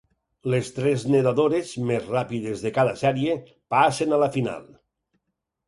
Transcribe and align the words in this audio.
Les 0.53 0.69
tres 0.77 1.03
nedadores 1.15 1.73
més 1.91 2.09
ràpides 2.15 2.65
de 2.65 2.73
cada 2.79 2.97
sèrie 3.03 3.37
passen 3.77 4.19
a 4.19 4.23
la 4.27 4.33
final. 4.41 4.69